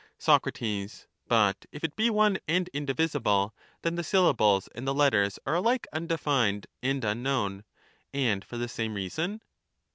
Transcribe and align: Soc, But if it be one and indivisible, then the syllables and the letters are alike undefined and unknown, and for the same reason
Soc, 0.17 0.47
But 1.27 1.67
if 1.71 1.83
it 1.83 1.95
be 1.95 2.09
one 2.09 2.39
and 2.47 2.69
indivisible, 2.69 3.53
then 3.83 3.93
the 3.93 4.03
syllables 4.03 4.67
and 4.73 4.87
the 4.87 4.95
letters 4.95 5.37
are 5.45 5.53
alike 5.53 5.85
undefined 5.93 6.65
and 6.81 7.05
unknown, 7.05 7.65
and 8.11 8.43
for 8.43 8.57
the 8.57 8.67
same 8.67 8.95
reason 8.95 9.43